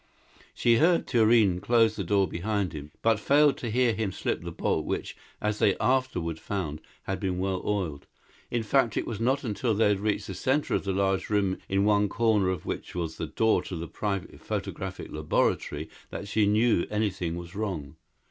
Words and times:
She 0.55 0.77
heard 0.77 1.05
Thurene 1.05 1.59
close 1.61 1.95
the 1.95 2.03
door 2.03 2.27
behind 2.27 2.73
him, 2.73 2.89
but 3.03 3.19
failed 3.19 3.55
to 3.57 3.69
hear 3.69 3.93
him 3.93 4.11
slip 4.11 4.41
the 4.41 4.51
bolt 4.51 4.83
which, 4.83 5.15
as 5.39 5.59
they 5.59 5.77
afterward 5.77 6.39
found, 6.39 6.81
had 7.03 7.19
been 7.19 7.37
well 7.37 7.61
oiled. 7.63 8.07
In 8.49 8.63
fact, 8.63 8.97
it 8.97 9.05
was 9.05 9.19
not 9.19 9.43
until 9.43 9.75
they 9.75 9.89
had 9.89 9.99
reached 9.99 10.25
the 10.25 10.33
center 10.33 10.73
of 10.73 10.85
the 10.85 10.91
large 10.91 11.29
room, 11.29 11.59
in 11.69 11.85
one 11.85 12.09
corner 12.09 12.49
of 12.49 12.65
which 12.65 12.95
was 12.95 13.17
the 13.17 13.27
door 13.27 13.61
to 13.61 13.75
the 13.75 13.87
private 13.87 14.41
photographic 14.41 15.11
laboratory, 15.11 15.87
that 16.09 16.27
she 16.27 16.47
knew 16.47 16.87
anything 16.89 17.35
was 17.35 17.53
wrong. 17.53 17.95